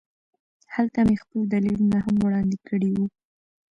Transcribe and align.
هلته 0.73 0.99
مې 1.07 1.15
خپل 1.21 1.39
دلیلونه 1.53 1.97
هم 2.05 2.15
وړاندې 2.25 2.57
کړي 2.67 2.89
وو 2.95 3.05